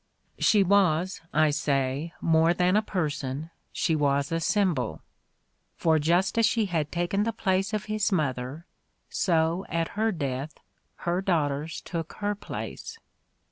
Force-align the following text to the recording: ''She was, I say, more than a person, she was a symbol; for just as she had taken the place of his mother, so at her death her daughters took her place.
''She 0.49 0.63
was, 0.63 1.21
I 1.31 1.51
say, 1.51 2.11
more 2.21 2.55
than 2.55 2.75
a 2.75 2.81
person, 2.81 3.51
she 3.71 3.95
was 3.95 4.31
a 4.31 4.39
symbol; 4.39 5.03
for 5.75 5.99
just 5.99 6.39
as 6.39 6.45
she 6.47 6.65
had 6.65 6.91
taken 6.91 7.21
the 7.21 7.31
place 7.31 7.71
of 7.71 7.85
his 7.85 8.11
mother, 8.11 8.65
so 9.09 9.63
at 9.69 9.89
her 9.89 10.11
death 10.11 10.59
her 11.05 11.21
daughters 11.21 11.81
took 11.81 12.13
her 12.13 12.33
place. 12.33 12.97